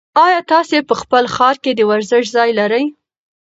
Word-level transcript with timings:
ایا 0.25 0.39
تاسي 0.51 0.77
په 0.89 0.95
خپل 1.01 1.23
ښار 1.35 1.55
کې 1.63 1.71
د 1.75 1.81
ورزش 1.89 2.23
ځای 2.35 2.49
لرئ؟ 2.59 2.83